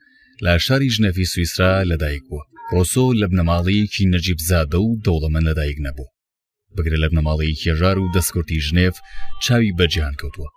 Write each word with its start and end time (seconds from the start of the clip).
لە 0.44 0.58
شاری 0.66 0.90
ژنەفی 0.96 1.24
سویسرا 1.34 1.84
لەدایک 1.92 2.24
بووە 2.30 2.44
ڕۆسۆ 2.74 3.14
لە 3.20 3.26
بنەماڵەیەکی 3.32 4.04
نەجیب 4.14 4.38
زادە 4.50 4.80
و 4.84 5.00
دەوڵەمەند 5.06 5.48
لەدایک 5.50 5.78
نەبوو 5.86 6.08
بگرە 6.78 6.98
لە 7.04 7.08
بنەماڵەیە 7.12 7.56
کێژار 7.64 7.98
و 8.00 8.12
دەستکورتی 8.16 8.62
ژنێف 8.66 8.96
چاوی 9.44 9.74
بەجیان 9.78 10.14
کەوتووە 10.22 10.50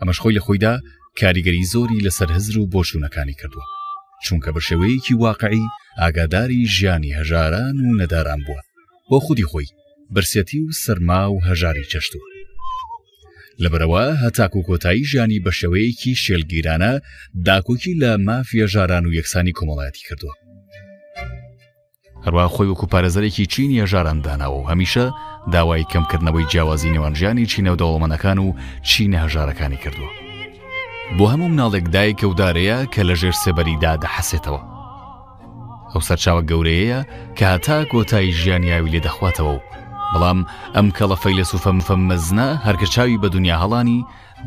ئەمەش 0.00 0.18
خۆی 0.22 0.36
لە 0.38 0.42
خۆیدا 0.46 0.74
کاریگەری 1.20 1.68
زۆری 1.72 2.04
لەسەر 2.06 2.28
هزر 2.36 2.56
و 2.58 2.66
بۆشوونەکانی 2.72 3.34
کردووە 3.40 3.66
چونکە 4.26 4.50
بە 4.54 4.60
شێوەیەکی 4.68 5.14
واقعی 5.24 5.66
ئاگاداری 6.00 6.60
ژیانی 6.74 7.14
هەژاران 7.18 7.76
و 7.86 7.96
نەداران 8.00 8.40
بووە 8.46 8.60
بۆ 9.10 9.18
خودی 9.26 9.44
خۆی 9.52 9.66
برسەتی 10.14 10.58
و 10.62 10.68
سەرما 10.84 11.22
و 11.30 11.38
هەژاری 11.48 11.90
چەشتووە 11.92 12.29
لەبەرەوە 13.64 14.04
هەتاکو 14.22 14.60
کۆتایی 14.68 15.08
ژانی 15.12 15.42
بە 15.44 15.52
شێوەیەکی 15.60 16.12
شێلگیرانە 16.24 16.92
داکۆکی 17.46 17.92
لە 18.02 18.10
مافیە 18.28 18.66
ژاران 18.72 19.04
و 19.06 19.14
یەکسانی 19.18 19.56
کۆمەڵایەتی 19.58 20.04
کردووە. 20.08 20.34
هەروە 22.24 22.44
خۆی 22.54 22.68
وەکو 22.72 22.86
پارێزەرێکی 22.92 23.46
چینیە 23.52 23.86
ژاران 23.92 24.18
داناوە 24.26 24.58
و 24.60 24.68
هەمیشە 24.70 25.06
داوای 25.52 25.88
کەمکردنەوەی 25.92 26.46
جیاوازی 26.50 26.92
نێوانژیانی 26.94 27.46
چینە 27.52 27.70
و 27.72 27.76
دەوڵمەنەکان 27.82 28.38
و 28.44 28.54
چینە 28.90 29.18
هەژارەکانی 29.24 29.78
کردووە. 29.84 30.12
بۆ 31.18 31.24
هەموو 31.32 31.48
مناڵێک 31.54 31.84
دایکە 31.94 32.24
ودارەیە 32.28 32.78
کە 32.92 33.00
لە 33.08 33.14
ژێر 33.20 33.36
سێبەریدا 33.44 33.92
دەحەسێتەوە. 34.04 34.60
ئەو 35.92 36.00
سەرچاوە 36.08 36.42
گەورەیەە 36.50 37.00
کە 37.36 37.44
هەتا 37.52 37.78
کۆتایی 37.92 38.32
ژیانیاوی 38.40 38.90
لێ 38.92 39.00
دەخواتەوە 39.06 39.54
و 39.56 39.60
بەڵام 40.12 40.38
ئەم 40.74 40.86
کەڵەفەی 40.98 41.34
لە 41.40 41.44
سوفە 41.50 41.70
مفەم 41.78 42.02
مەزنە 42.10 42.48
هەرکە 42.66 42.86
چاوی 42.94 43.18
بە 43.22 43.28
دنیا 43.34 43.56
هەڵانی 43.62 43.98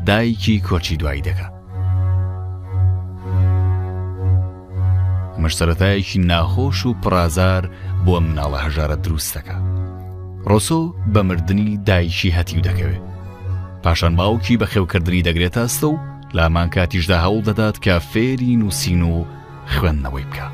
دایکی 0.08 0.60
کۆچی 0.68 0.96
دوایی 1.00 1.22
دەکات. 1.28 1.52
مەشسەرەتایەکی 5.42 6.18
ناخۆش 6.30 6.78
و 6.86 6.90
پرازار 7.02 7.62
بۆ 8.04 8.14
مناڵە 8.24 8.58
هەژارە 8.66 8.96
دروستەکە. 9.04 9.56
ڕۆسۆ 10.50 10.80
بە 11.14 11.20
مردنی 11.28 11.70
دایکی 11.88 12.30
هەتی 12.36 12.58
و 12.58 12.64
دەکەوێت. 12.68 13.02
پاشان 13.82 14.14
باوکی 14.20 14.58
بە 14.58 14.66
خێوکردنی 14.72 15.22
دەگرێت 15.28 15.56
ئاستە 15.60 15.84
و 15.92 15.96
لامان 16.36 16.68
کاتیشدا 16.74 17.18
هەوڵ 17.24 17.42
دەدات 17.48 17.76
کە 17.84 17.94
فێری 18.12 18.56
نووسین 18.60 19.02
و 19.02 19.24
خوێندنەوەی 19.72 20.26
بکە. 20.32 20.46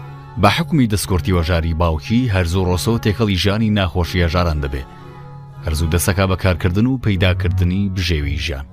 بە 0.43 0.47
حکومی 0.57 0.89
دەستکۆرتی 0.93 1.33
وەژاری 1.39 1.75
باوکی 1.81 2.29
هەرزوو 2.35 2.65
ڕۆسۆ 2.71 2.95
تێکەڵی 3.05 3.37
ژانی 3.45 3.71
ناخۆشی 3.79 4.23
هەژاران 4.27 4.61
دەبێت 4.65 4.91
هەرزوو 5.67 5.91
دەسەکە 5.95 6.25
بەکارکردن 6.33 6.87
و 6.87 6.99
پەیداکردنی 7.05 7.81
بژێوی 7.97 8.39
ژیان. 8.47 8.67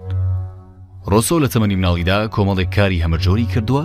ڕۆسۆ 1.11 1.35
لە 1.43 1.47
تەمەنی 1.53 1.80
مناڵیدا 1.80 2.19
کۆمەڵێک 2.35 2.69
کاری 2.75 3.03
هەمەجۆری 3.05 3.52
کردووە 3.53 3.83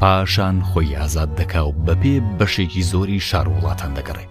پاشان 0.00 0.56
خۆی 0.68 0.96
ئازاد 1.00 1.30
دەکا 1.40 1.60
و 1.68 1.72
بەپێ 1.86 2.14
بەشێکی 2.38 2.82
زۆری 2.92 3.20
شار 3.28 3.46
وڵاتان 3.54 3.92
دەگەڕێت. 3.98 4.30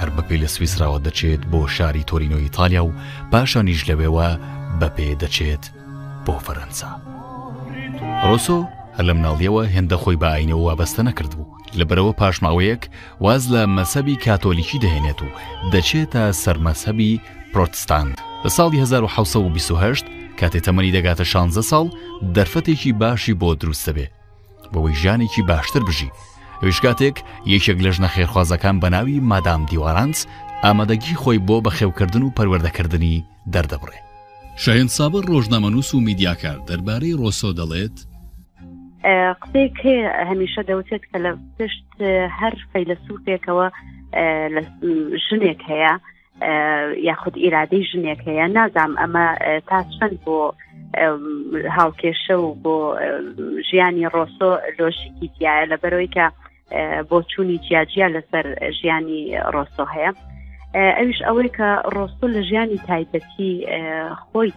هەر 0.00 0.10
بەپێ 0.16 0.36
لە 0.42 0.48
سویسراوە 0.54 0.98
دەچێت 1.06 1.42
بۆ 1.52 1.60
شاری 1.76 2.04
تۆرینۆ 2.08 2.36
ئیتالیا 2.42 2.84
و 2.84 2.92
پاشانیش 3.32 3.80
لەوێەوە 3.90 4.28
بەپێ 4.80 5.08
دەچێت 5.22 5.64
بۆ 6.26 6.34
فەرەنسا. 6.46 6.88
ڕۆسۆ 8.28 8.58
هەر 8.96 9.04
لە 9.08 9.14
مناڵیەوە 9.18 9.62
هێندە 9.74 9.96
خۆی 10.02 10.16
بە 10.20 10.28
ئاینەوە 10.32 10.64
وابەستە 10.66 11.02
نەکردبوو 11.08 11.57
لەبەرەوە 11.78 12.12
پاشماوەیەک 12.20 12.82
واز 13.24 13.42
لە 13.54 13.62
مەسەبی 13.76 14.16
کاتۆلیکی 14.26 14.78
دەهێنێت 14.84 15.20
و 15.22 15.28
دەچێتە 15.72 16.24
سەرمەسەبی 16.42 17.20
پرۆتستاند 17.52 18.12
لە 18.44 18.50
ساڵی 18.56 18.78
1920 18.78 20.04
کاتێ 20.40 20.60
تەمەنی 20.66 20.94
دەگاتە 20.96 21.22
16 21.24 21.60
ساڵ 21.70 21.86
دەرفەتێکی 22.36 22.92
باشی 23.00 23.34
بۆ 23.40 23.50
دروست 23.60 23.84
دەبێ 23.90 24.06
بەوەی 24.72 24.98
ژانێکی 25.02 25.42
باشتر 25.42 25.82
بژی 25.88 26.10
وشکاتێک 26.62 27.16
یەکێک 27.52 27.78
لە 27.84 27.90
ژنە 27.96 28.08
خێرخوازەکان 28.14 28.76
بە 28.82 28.88
ناوی 28.94 29.20
مادام 29.30 29.62
دیوارانس 29.70 30.26
ئامادەگی 30.64 31.18
خۆی 31.22 31.38
بۆ 31.48 31.56
بە 31.64 31.70
خێوکردن 31.76 32.22
و 32.22 32.34
پەروەردەکردنی 32.36 33.24
دەردەبڕێ 33.54 33.98
شایەن 34.62 34.88
سابر 34.96 35.22
ڕۆژنامەنووس 35.32 35.90
و 35.94 36.00
میدیاکار 36.06 36.58
دەربارەی 36.68 37.16
ڕۆسۆ 37.22 37.50
دەڵێت 37.58 37.96
قسەیەک 39.40 39.76
هەیە 39.86 40.08
هەمیشە 40.30 40.62
دەوتێت 40.70 41.02
کە 41.10 41.18
لە 41.24 41.32
پشت 41.56 41.86
هەر 42.38 42.54
فەیلسوفێکەوە 42.72 43.66
ژنێک 45.26 45.60
هەیە 45.70 45.92
یاخود 47.08 47.34
ئیرادەی 47.42 47.86
ژنێک 47.90 48.20
هەیە 48.28 48.46
نازام 48.58 48.92
ئەمە 49.00 49.26
تا 49.68 49.78
چەند 49.96 50.14
بۆ 50.24 50.38
هاوکێشە 51.78 52.36
و 52.40 52.48
بۆ 52.62 52.76
ژیانی 53.68 54.08
ڕۆسۆ 54.14 54.50
لۆشیکی 54.78 55.28
دیایە 55.34 55.64
لە 55.72 55.76
بەرەوەی 55.82 56.12
کە 56.16 56.26
بۆ 57.08 57.16
چوونی 57.30 57.62
جیاجیا 57.66 58.06
لەسەر 58.16 58.46
ژیانی 58.78 59.20
ڕۆسۆ 59.54 59.84
هەیە 59.94 60.12
ئەوش 60.98 61.18
ئەوەی 61.26 61.50
کە 61.58 61.68
ڕۆستۆ 61.94 62.26
لە 62.34 62.40
ژیانی 62.48 62.78
تایبەتی 62.88 63.52
خۆی 64.28 64.50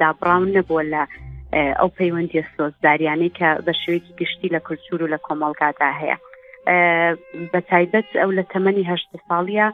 دابراون 0.00 0.48
نەبووە 0.56 0.82
لە 0.92 1.02
ئەو 1.56 1.88
پەیوەندی 1.98 2.44
سۆزداریانەی 2.56 3.32
کە 3.38 3.48
بە 3.66 3.72
شوێکی 3.82 4.16
گشتی 4.20 4.48
لە 4.54 4.60
کولتور 4.66 5.00
و 5.02 5.12
لە 5.14 5.18
کۆمەڵگادا 5.26 5.90
هەیە 6.00 6.18
بە 7.52 7.60
تایبەت 7.70 8.08
ئەو 8.20 8.30
لە 8.38 8.44
تەمەنیه 8.52 8.96
ساڵە 9.28 9.68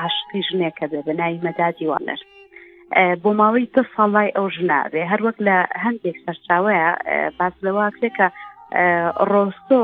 عاشقی 0.00 0.40
ژنێکە 0.48 0.86
بێ 0.90 1.00
بەناوی 1.08 1.42
مەدادی 1.48 1.88
وانەر 1.90 2.20
بۆ 3.22 3.30
ماوەی 3.40 3.70
دو 3.74 3.82
ساڵای 3.94 4.30
ئەو 4.36 4.46
ژناابێ 4.56 5.02
هەروەک 5.12 5.36
لە 5.46 5.56
هەندێک 5.84 6.16
سەرچاوەیە 6.24 6.88
باس 7.38 7.54
لەواکرێکە 7.66 8.26
ڕۆستۆ 9.30 9.82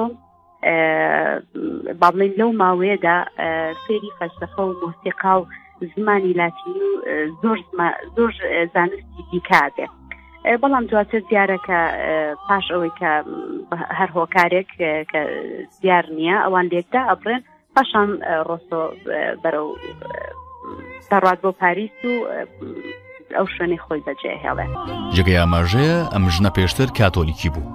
باڵین 2.00 2.32
لەو 2.41 2.50
ماوەیەدا 2.62 3.16
فێری 3.84 4.16
فەلسفە 4.18 4.62
و 4.66 4.78
مۆسیقا 4.82 5.34
و 5.41 5.44
زمانی 5.94 6.32
لاتین 6.41 6.78
و 6.88 6.92
زۆر 7.42 7.58
زۆر 8.16 8.32
زانستی 8.74 9.22
دیکا 9.32 9.62
بێت 9.76 9.92
بەڵام 10.44 10.84
دواتر 10.90 11.20
دیارەکە 11.30 11.78
پاش 12.48 12.64
ئەوەی 12.72 12.92
کە 13.00 13.12
هەر 13.98 14.10
هۆکارێک 14.16 14.68
کە 15.10 15.20
دیار 15.82 16.04
نییە 16.18 16.36
ئەوان 16.44 16.66
لێکدا 16.72 17.00
ئەبرێن 17.10 17.42
پاشان 17.76 18.08
ڕۆستۆ 18.48 18.80
بەرەو 19.42 19.68
دەڕات 21.10 21.38
بۆ 21.44 21.50
پاریس 21.60 21.96
و 22.08 22.12
ئەو 23.36 23.46
شوێنی 23.54 23.78
خۆی 23.84 24.02
بەجێ 24.06 24.32
هێڵێ 24.44 24.66
جگەی 25.16 25.40
ئاماژەیە 25.40 25.96
ئەم 26.12 26.24
ژنە 26.34 26.50
پێشتر 26.56 26.88
کاتۆلیکی 26.98 27.50
بوو 27.54 27.70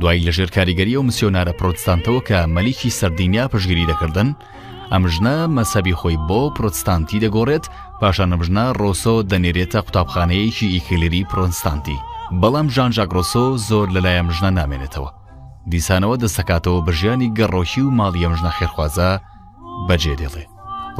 دوای 0.00 0.24
لەژێر 0.26 0.50
کاریگەری 0.56 0.96
و 0.96 1.06
مسیۆنارە 1.08 1.52
پرۆتستانتەوە 1.60 2.20
کە 2.28 2.38
مەلیکی 2.56 2.94
سەردینیا 2.98 3.44
پشگیری 3.52 3.88
دەکردن 3.90 4.28
ئەم 4.92 5.04
ژنە 5.14 5.36
مەسەبی 5.56 5.94
خۆی 6.00 6.16
بۆ 6.28 6.40
پرۆتستانتی 6.58 7.22
دەگۆڕێت 7.24 7.64
پاشا 8.04 8.24
نەبژنا 8.32 8.64
ڕۆسۆ 8.82 9.14
دەنێرێتە 9.30 9.78
قوتابخانەیەکی 9.86 10.66
ئیکلری 10.74 11.22
پرۆنستانتی 11.30 11.98
بەڵام 12.40 12.66
ژانژاگرۆسۆ 12.74 13.44
زۆر 13.68 13.86
لەلایە 13.94 14.22
مژنا 14.28 14.50
نامێنێتەوە 14.60 15.10
دیسانەوە 15.72 16.16
دەسەکاتەوە 16.24 16.80
برژیانی 16.86 17.32
گەڕۆشی 17.38 17.82
و 17.86 17.90
ماڵیە 17.98 18.28
مژنا 18.32 18.52
خێرخوازە 18.58 19.10
بەجێ 19.88 20.14
دێڵێ 20.20 20.44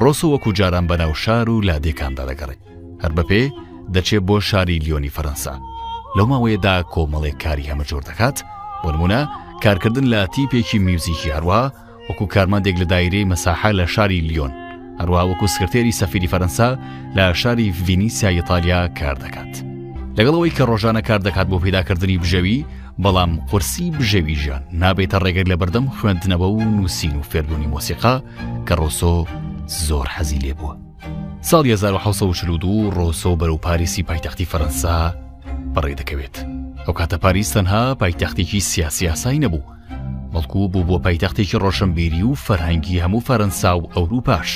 ڕۆسۆ 0.02 0.26
وەکو 0.32 0.50
جاران 0.58 0.84
بەناو 0.90 1.12
شار 1.22 1.46
و 1.50 1.62
لادێکاندا 1.68 2.24
دەگەڕێت 2.30 2.60
هەر 3.02 3.12
بەپێ 3.16 3.42
دەچێت 3.94 4.22
بۆ 4.28 4.36
شاری 4.48 4.78
لیۆنی 4.86 5.10
فەرەنسا 5.16 5.54
لەو 6.16 6.26
ماوەیەدا 6.32 6.74
کۆمەڵێک 6.92 7.36
کاری 7.44 7.68
هەمە 7.70 7.84
جۆر 7.90 8.02
دەکات 8.08 8.36
بۆ 8.82 8.88
نمونە 8.94 9.20
کارکردن 9.64 10.06
لە 10.12 10.20
تیپێکی 10.34 10.78
میوزیکی 10.88 11.32
هەروە 11.36 11.60
وەکو 12.08 12.24
کارمەندێک 12.34 12.76
لە 12.82 12.86
دایرەی 12.92 13.28
مەساحە 13.30 13.70
لە 13.78 13.86
شاری 13.94 14.20
لیۆن 14.28 14.52
هەروە 15.00 15.22
وەکو 15.30 15.46
سکرتێری 15.54 15.96
سەفری 16.00 16.28
فەرەنسا 16.32 16.68
لە 17.16 17.24
شاری 17.40 17.74
ڤینیسیا 17.86 18.30
ئیتالیا 18.36 18.80
کار 18.98 19.16
دەکات 19.24 19.52
لەگەڵەوەی 20.16 20.54
کە 20.56 20.64
ڕۆژانە 20.70 21.02
کار 21.08 21.20
دەکات 21.26 21.46
بۆ 21.50 21.56
پیداکردنی 21.64 22.20
بژەوی 22.22 22.64
بەڵام 23.04 23.32
قرسی 23.50 23.86
بژێویژان 23.98 24.62
نابێتە 24.82 25.18
ڕێگەر 25.24 25.46
لە 25.52 25.56
بەردەم 25.60 25.86
خوێندنەوە 25.96 26.46
و 26.54 26.60
نووسین 26.76 27.14
و 27.20 27.26
فێربوونی 27.30 27.70
مۆسیقا 27.72 28.14
کە 28.66 28.72
ڕۆسۆ 28.80 29.14
زۆر 29.86 30.06
حەزی 30.14 30.40
لێ 30.44 30.54
بووە 30.58 30.74
ساڵ 31.48 31.64
1942 31.66 32.90
ڕۆسۆ 32.96 33.30
بەرەو 33.40 33.58
پاریسی 33.66 34.02
پایتەختی 34.08 34.48
فەرەنسا 34.52 34.94
بەڕێ 35.74 35.94
دەکەوێت 36.00 36.36
ئەو 36.86 36.94
کاتە 36.98 37.16
پاریس 37.24 37.48
تەنها 37.56 37.82
پایتەختێکی 38.00 38.60
سیاسیاسایی 38.70 39.42
نەبوو 39.44 39.68
بەڵکو 40.32 40.60
بوو 40.72 40.86
بۆ 40.88 40.96
پایتەختێکی 41.04 41.58
ڕۆشنبیری 41.64 42.22
و 42.28 42.34
فەرهەنگی 42.46 43.02
هەموو 43.04 43.22
فەرەنسا 43.28 43.70
و 43.78 43.88
ئەوروپاش 43.94 44.50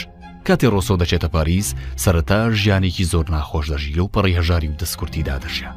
کاتێ 0.49 0.69
ڕۆسۆ 0.75 0.95
دەچێتە 1.03 1.29
پاریس 1.35 1.69
سەرەتا 2.03 2.41
ژیانێکی 2.61 3.05
زۆر 3.13 3.25
ناخۆش 3.35 3.67
دەژی 3.73 3.97
لەو 3.99 4.07
پەڕی 4.15 4.37
هەژاری 4.39 4.69
و 4.71 4.79
دەستکورتی 4.83 5.27
دادەشە 5.31 5.71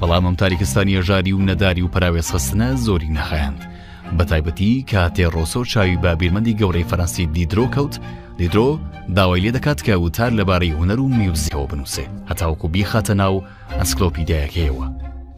بەڵام 0.00 0.24
ئەم 0.26 0.36
تاریکستانی 0.42 0.96
هەژاری 1.00 1.32
و 1.36 1.44
نەداری 1.48 1.82
و 1.84 1.92
پراوێز 1.94 2.28
خستنە 2.32 2.68
زۆری 2.86 3.14
نەخایند 3.16 3.60
بە 4.16 4.24
تایبەتی 4.30 4.72
کاتێ 4.90 5.24
ڕۆسۆ 5.34 5.60
چاوی 5.72 5.96
بابیرمەندی 6.04 6.58
گەورەی 6.60 6.88
فەرەنسی 6.90 7.24
دیدرۆ 7.36 7.64
کەوت 7.74 7.94
دیدرۆ 8.38 8.68
داوای 9.16 9.40
لێ 9.46 9.50
دەکات 9.56 9.80
کە 9.86 9.90
وتار 10.04 10.30
لەبارەی 10.38 10.74
هوەر 10.78 11.00
و 11.00 11.08
میوزیەوە 11.18 11.66
بنووسێ 11.70 12.06
هەتاوکو 12.30 12.66
بیخاتە 12.74 13.10
ناو 13.22 13.44
ئەسکلۆپیدایەکەیەوە 13.80 14.86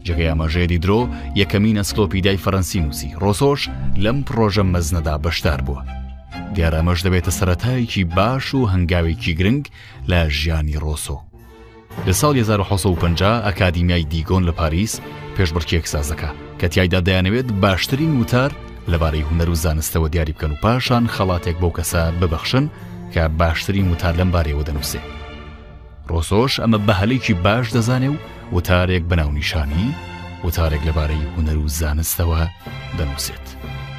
جگەی 0.05 0.29
ئاماژەیە 0.31 0.67
دیدرۆ 0.73 0.99
یەکەمین 1.41 1.77
ئەسکلۆپیدای 1.81 2.41
فەرەنسی 2.43 2.79
نووسی 2.85 3.09
ڕۆسۆش 3.23 3.61
لەم 4.03 4.17
پرۆژە 4.27 4.63
مەزنەدا 4.73 5.15
بەشدار 5.25 5.61
بووە 5.67 6.04
دیارەمەش 6.53 6.99
دەبێتە 7.05 7.31
سەتایەکی 7.39 8.03
باش 8.17 8.45
و 8.53 8.69
هەنگاوێکی 8.73 9.31
گرنگ 9.39 9.65
لە 10.09 10.19
ژیانی 10.39 10.77
ڕۆسۆ. 10.83 11.17
لە 12.07 12.11
ساڵ 12.21 12.33
1950 12.39 13.45
ئەکادیمیای 13.47 14.03
دیگۆن 14.13 14.43
لە 14.49 14.51
پاریس 14.51 14.93
پێشبڕکیەک 15.37 15.85
سازەکە 15.93 16.29
کە 16.59 16.67
تایدا 16.67 16.99
دەیانەوێت 17.07 17.47
باشترین 17.63 18.19
وتار 18.21 18.51
لەبارەی 18.91 19.25
هوەر 19.29 19.49
و 19.49 19.55
زانستەوە 19.55 20.09
دیاری 20.11 20.33
بکەن 20.37 20.51
و 20.51 20.59
پاشان 20.63 21.03
خەڵاتێک 21.15 21.57
بەو 21.61 21.71
کەسە 21.77 22.01
ببەخشن 22.21 22.65
کە 23.13 23.21
باشترین 23.39 23.87
وتار 23.91 24.13
لەم 24.19 24.29
بارەوە 24.35 24.63
دەنووسێ. 24.67 25.01
ڕۆسۆش 26.09 26.53
ئەمە 26.63 26.79
بەهلێکی 26.87 27.33
باش 27.45 27.65
دەزانێ 27.75 28.09
و 28.11 28.17
وتارێک 28.55 29.03
بەناونیشانی 29.09 29.87
وتارێک 30.45 30.81
لەبارەی 30.87 31.27
هوەر 31.35 31.57
و 31.59 31.67
زانستەوە 31.79 32.41
دەنووسێت. 32.97 33.47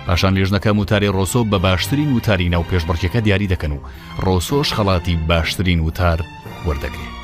پاشان 0.07 0.33
لێژنەکە 0.37 0.67
موتاری 0.73 1.09
ڕۆسۆ 1.17 1.43
بە 1.51 1.59
باشترین 1.67 2.13
وتاری 2.13 2.49
ناو 2.49 2.65
پێشبڕکیەکە 2.71 3.21
دیاری 3.25 3.49
دەکەن 3.49 3.73
و 3.77 3.81
ڕۆسۆش 4.25 4.69
خەڵاتی 4.77 5.15
باشترین 5.29 5.81
وتار 5.81 6.19
وەردەگرێت 6.67 7.15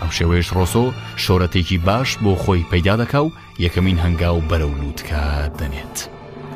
ئەم 0.00 0.10
شێوەیەش 0.16 0.48
ڕۆسۆ 0.56 0.84
شۆرەتێکی 1.24 1.78
باش 1.86 2.16
بۆ 2.22 2.32
خۆی 2.42 2.66
پەیدا 2.72 2.96
دەکا 3.02 3.20
و 3.24 3.30
یەکەمین 3.64 3.98
هەنگاو 4.04 4.40
بەرە 4.50 4.64
و 4.68 4.74
لووتکە 4.80 5.50
دەنێت 5.58 5.96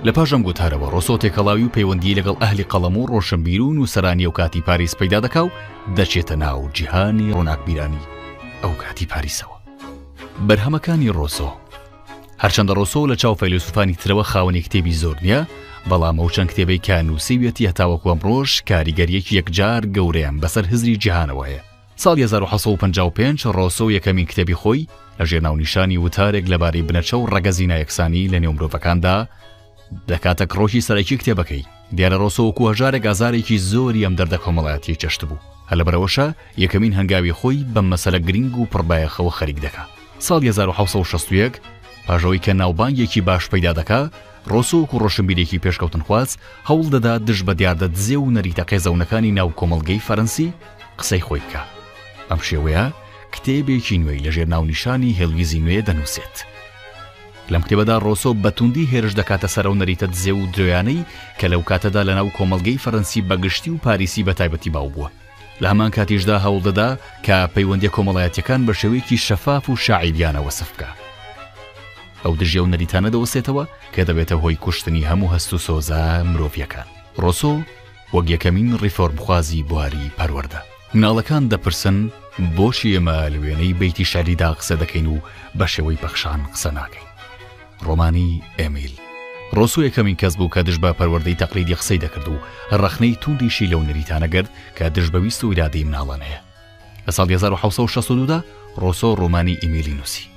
لە 0.07 0.13
پاشم 0.17 0.43
گوتارەوە 0.43 0.91
ڕۆسۆ 0.95 1.15
تێکەڵاوی 1.23 1.65
و 1.67 1.75
پەیوەندی 1.77 2.17
لەگەڵ 2.19 2.37
ئەهلی 2.43 2.67
قەڵەم 2.73 2.97
و 2.97 3.07
ڕۆشنبیرون 3.13 3.79
و 3.79 3.87
سەرانی 3.95 4.27
و 4.27 4.31
کاتی 4.31 4.61
پاریس 4.61 4.95
پەیدا 5.01 5.19
دەکا 5.27 5.41
و 5.45 5.51
دەچێتە 5.97 6.35
ناو 6.43 6.69
جیهانی 6.77 7.33
ڕۆناکبیرانی 7.37 8.05
ئەو 8.63 8.73
کاتی 8.83 9.07
پاریسەوە 9.13 9.57
بەرهەمەکانی 10.49 11.11
ڕۆسۆ 11.19 11.51
هەرچەندە 12.43 12.73
ڕۆسۆ 12.79 13.01
لە 13.11 13.17
چاو 13.23 13.35
فەیلسوفانی 13.41 13.97
ترەوە 14.03 14.25
خاونی 14.33 14.65
کتێبی 14.67 14.95
زۆر 15.03 15.17
نییە 15.25 15.41
بەڵام 15.91 16.17
ئەو 16.21 16.29
چەند 16.35 16.51
کتێبەی 16.51 16.85
کانووسویەتی 16.87 17.69
هەتاوەکوم 17.71 18.19
ڕۆژ 18.29 18.51
کاریگەریەکی 18.71 19.35
یەکجار 19.39 19.83
گەورەیان 19.97 20.37
بەسەر 20.43 20.65
هزری 20.73 20.97
جیهانەوە 21.03 21.43
هەیە 21.49 21.63
ساڵ 22.05 22.17
1955 22.19 23.47
ڕۆسۆ 23.57 23.85
یەکەمین 23.97 24.27
کتێبی 24.31 24.57
خۆی 24.63 24.83
لە 25.19 25.25
ژێرناونیشانی 25.31 25.99
وتارێک 26.05 26.45
لەبارەی 26.53 26.87
بنەچە 26.89 27.15
و 27.21 27.27
ڕگەزینا 27.35 27.77
یەکسانی 27.83 28.29
لە 28.33 28.39
نێومرۆڤەکاندا 28.45 29.17
دەکاتە 30.11 30.45
کڕۆژی 30.53 30.85
سەرەکی 30.89 31.17
کتێبەکەی 31.21 31.65
دیارە 31.97 32.17
ڕۆسۆوەکو 32.23 32.69
هەژارێک 32.71 33.05
ئازارێکی 33.07 33.59
زۆری 33.73 34.05
ئەم 34.07 34.15
دەردە 34.21 34.39
کۆمەڵایەتی 34.45 34.99
چەشت 35.03 35.21
بوو 35.29 35.45
هەلبەرەوەشە 35.71 36.27
یەکەمین 36.65 36.93
هەنگاوی 36.99 37.37
خۆی 37.41 37.59
بە 37.75 37.81
مەسەلە 37.93 38.19
گرنگ 38.27 38.53
و 38.59 38.69
پڕبایەخەوە 38.73 39.33
خەریک 39.39 39.59
دەکات 39.67 39.89
ساڵ 40.27 40.41
1961 40.45 41.55
پاژەوەی 42.07 42.41
کە 42.45 42.53
ناوبانگێکی 42.61 43.21
باش 43.21 43.45
پەیدا 43.53 43.73
دەکا 43.81 44.01
ڕۆسۆک 44.51 44.95
و 44.95 44.99
ڕۆشنبیرێکی 45.03 45.63
پێشکەوتن 45.65 46.03
خواست 46.07 46.39
هەوڵ 46.69 46.87
دەدا 46.95 47.15
دش 47.27 47.41
بە 47.47 47.53
دیاردە 47.61 47.89
دزێ 47.95 48.17
و 48.21 48.31
نەریتە 48.37 48.65
قێزەونەکانی 48.71 49.35
ناو 49.39 49.49
کۆمەلگەی 49.59 50.05
فەرەنسی 50.07 50.49
قسەی 50.99 51.25
خۆی 51.29 51.41
بکە 51.45 51.63
ئەم 52.31 52.41
شێوەیە 52.49 52.85
کتێبێکی 53.35 54.01
نوێی 54.03 54.23
لەژێر 54.27 54.49
ناونیشانی 54.55 55.17
هێلویزی 55.19 55.61
نوێ 55.65 55.81
دەنووسێت 55.89 56.37
لەم 57.53 57.63
کتێبەدا 57.67 57.97
ڕۆسۆ 58.05 58.31
بەتوندی 58.43 58.89
هێرش 58.93 59.13
دەکاتە 59.21 59.49
سەرە 59.55 59.69
و 59.71 59.79
نەریتە 59.81 60.07
دزێ 60.13 60.33
و 60.35 60.47
درۆیانەی 60.55 61.07
کە 61.41 61.47
لەو 61.53 61.63
کاتەدا 61.71 62.03
لە 62.09 62.13
ناو 62.19 62.29
کۆمەلگەی 62.39 62.83
فەرەنسی 62.85 63.27
بەگشتی 63.29 63.71
و 63.75 63.83
پاریسی 63.85 64.25
بە 64.27 64.33
تایبەتی 64.39 64.71
باو 64.75 64.89
بووە 64.95 65.09
لە 65.63 65.67
هەمان 65.73 65.91
کاتیشدا 65.97 66.37
هەوڵ 66.45 66.61
دەدا 66.69 66.89
کە 67.27 67.37
پەیوەندی 67.55 67.93
کۆمەڵایەتەکان 67.97 68.61
بە 68.67 68.73
شێوەیەکی 68.81 69.23
شەفاف 69.27 69.65
و 69.71 69.77
شاعیدیانە 69.85 70.41
وەسف 70.47 70.71
بکە 70.77 70.91
ئەو 72.25 72.35
دژیە 72.41 72.61
و 72.63 72.71
نەریتانە 72.73 73.11
دەوەسێتەوە 73.15 73.65
کە 73.95 74.03
دەبێتە 74.09 74.37
هۆی 74.43 74.57
کوشتنی 74.65 75.07
هەموو 75.11 75.33
هەست 75.35 75.51
و 75.55 75.59
سۆزە 75.67 76.05
مرۆڤیەکان 76.31 76.89
ڕۆسۆ 77.23 77.53
وەک 78.15 78.27
یەکەمین 78.35 78.69
ڕیفۆرمخوازی 78.83 79.63
بواری 79.71 80.13
پەروەەردە 80.19 80.61
ناڵەکان 81.03 81.45
دەپرسن 81.53 81.97
بۆشی 82.57 82.93
ئێمە 82.95 83.19
لەوێنەی 83.33 83.77
بەیتی 83.81 84.05
شاریدا 84.13 84.51
قسە 84.59 84.75
دەکەین 84.83 85.07
و 85.15 85.17
بە 85.59 85.67
شێوەی 85.73 86.01
پەخشان 86.05 86.41
قسە 86.53 86.71
ناکەین 86.79 87.09
ڕۆمانی 87.87 88.43
ئەمیل 88.61 88.95
ڕۆسو 89.57 89.79
یەکەمین 89.87 90.17
کەس 90.23 90.35
بوو 90.37 90.53
کە 90.55 90.61
دژ 90.69 90.77
بە 90.85 90.91
پەروەەردەی 90.99 91.39
تەقلیدی 91.43 91.79
قسەی 91.81 92.03
دەکرد 92.05 92.29
و 92.29 92.39
ڕخنەی 92.83 93.17
توندیشی 93.21 93.67
لەو 93.73 93.81
نەریتانەگەرت 93.89 94.49
کە 94.77 94.85
دژ 94.97 95.07
بەویست 95.15 95.41
و 95.45 95.49
ویرادەی 95.51 95.85
مناڵان 95.89 96.21
هەیە 96.29 96.41
لە 97.07 97.13
ساڵ 97.17 97.29
1962دا 97.31 98.39
ڕۆسۆ 98.83 99.09
ڕۆمانی 99.21 99.59
ئیمێلی 99.63 99.95
نووسی 99.99 100.30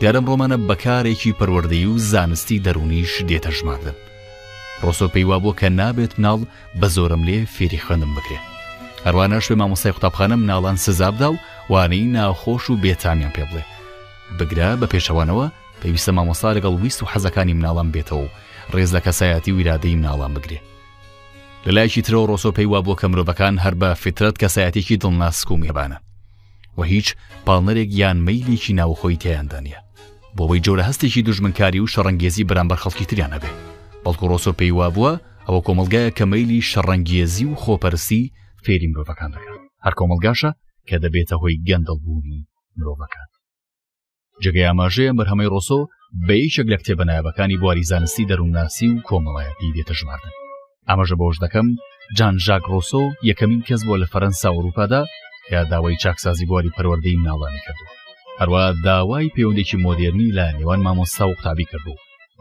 دیارم 0.00 0.24
ڕۆمانە 0.28 0.56
بەکارێکی 0.68 1.32
پەروەردەی 1.40 1.86
و 1.86 1.98
زانستی 2.10 2.60
دەرونیش 2.66 3.12
دێتە 3.28 3.50
ژماردن 3.58 3.94
ڕۆسۆ 4.82 5.08
پێیوا 5.14 5.38
بوو 5.42 5.54
کە 5.60 5.68
نابێت 5.80 6.12
ناڵ 6.24 6.40
بە 6.80 6.86
زۆرم 6.96 7.22
لێ 7.28 7.38
فێری 7.56 7.80
خوێندم 7.84 8.12
بکرێت 8.16 8.44
هەروانە 9.06 9.38
شوێ 9.44 9.56
مامۆسای 9.62 9.92
قوتابخانە 9.96 10.36
مناڵان 10.42 10.76
سزابدا 10.84 11.28
و 11.32 11.38
وانەی 11.72 12.06
ناوخۆش 12.16 12.64
و 12.70 12.76
بێتامیان 12.82 13.32
پێ 13.36 13.44
بڵێ 13.50 13.62
بگرە 14.38 14.68
بە 14.80 14.86
پێشەوانەوە 14.92 15.46
پێویستە 15.82 16.12
مامۆسا 16.18 16.50
لەگەڵ 16.56 16.74
ویست 16.82 17.02
و 17.02 17.06
حەزەکانی 17.12 17.54
مناڵان 17.58 17.88
بێتەوە 17.94 18.24
و 18.26 18.32
ڕێز 18.74 18.90
لە 18.96 19.00
کەسایەتی 19.06 19.52
ویرادەی 19.56 19.96
مناڵان 20.02 20.32
بگرێ 20.36 20.58
لە 21.66 21.70
لایکی 21.76 22.02
ترەوە 22.02 22.26
ڕۆسۆ 22.30 22.50
پێیوا 22.58 22.80
بۆ 22.86 22.94
کە 23.00 23.06
مرۆڤەکان 23.12 23.54
هەر 23.64 23.74
بە 23.80 23.88
فترەت 24.02 24.36
کەسایەتێکی 24.42 24.96
دڵناسک 25.02 25.48
و 25.50 25.56
میێبانە 25.62 25.98
و 26.78 26.82
هیچ 26.82 27.14
پاڵنەرێک 27.46 27.88
یان 28.00 28.18
مەیلێکی 28.26 28.72
ناوخۆی 28.80 29.16
تیاندانە 29.24 29.85
بۆەوەی 30.36 30.62
جۆرە 30.66 30.84
هەستێکی 30.90 31.26
دژمنکاری 31.28 31.80
و 31.82 31.90
شەڕەنگێزی 31.94 32.46
بەرامبەر 32.48 32.78
خەڵکی 32.82 33.08
تریانە 33.10 33.38
بێ 33.42 33.50
بەڵکو 34.04 34.24
ڕۆسۆ 34.30 34.50
پێیوا 34.60 34.88
بووە 34.96 35.12
ئەوە 35.46 35.60
کۆمەلگایە 35.66 36.10
کە 36.16 36.24
مەیلی 36.32 36.66
شەڕەنگێزی 36.70 37.44
و 37.48 37.54
خۆپەرسی 37.62 38.22
فێری 38.64 38.88
مرۆڤەکان 38.92 39.30
دەکات 39.34 39.60
هەر 39.84 39.94
کۆمەلگاشە 39.98 40.50
کە 40.88 40.96
دەبێتە 41.04 41.34
هۆی 41.40 41.60
گەندەڵبوونی 41.68 42.40
مرۆڤەکان 42.78 43.28
جگەی 44.42 44.68
ئاماژەیە 44.68 45.16
بەرهەمەی 45.18 45.52
ڕۆسۆ 45.54 45.78
بەیشێک 46.28 46.66
لە 46.72 46.76
کتێبەنایەبەکانی 46.80 47.60
بواری 47.62 47.86
زانستی 47.90 48.28
دەرووناسی 48.30 48.88
و 48.92 49.02
کۆمەڵایەتی 49.08 49.74
دێتە 49.76 49.94
ژماردن 50.00 50.32
ئاماژە 50.88 51.16
بۆش 51.20 51.36
دەکەم 51.44 51.66
جان 52.18 52.34
ژاک 52.46 52.64
ڕۆسۆ 52.72 53.02
یەکەمین 53.30 53.62
کەس 53.68 53.80
بۆ 53.88 53.94
لە 54.02 54.06
فەرەنسا 54.12 54.48
ئەوروپادا 54.52 55.00
یا 55.52 55.60
داوای 55.72 56.00
چاکسازی 56.02 56.46
بواری 56.50 56.74
پەروەردەی 56.76 57.22
ناڵانی 57.26 57.62
کردووە 57.66 57.94
هەروە 58.40 58.64
داوای 58.88 59.30
پەیوەندێکی 59.34 59.76
مۆدررنی 59.84 60.32
لە 60.38 60.46
نێوان 60.58 60.80
مامۆستا 60.86 61.24
و 61.28 61.34
قوتابی 61.36 61.64
کردو 61.72 61.94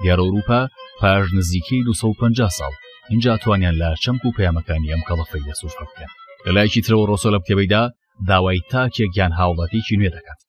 دیارە 0.03 0.21
ئەوروپا 0.25 0.61
پاژ 0.99 1.25
نزیکەی 1.37 1.83
250 1.85 2.49
ساڵ 2.57 2.73
اینجا 3.09 3.37
توانیان 3.37 3.73
لە 3.81 3.89
چەمک 4.03 4.25
و 4.25 4.31
پەیامەکانی 4.37 4.91
ئەم 4.93 5.01
کەڵەفەی 5.07 5.45
لە 5.49 5.53
سوفە 5.61 5.83
بکەن 5.89 6.07
لەلایکی 6.45 6.81
ترەوە 6.85 7.05
ڕۆسۆ 7.09 7.29
لە 7.35 7.39
بکەبیدا 7.43 7.81
داوای 8.27 8.61
تاکێکیان 8.73 9.31
هاوڵاتێکی 9.39 9.95
نوێ 9.99 10.09
دەکات 10.17 10.39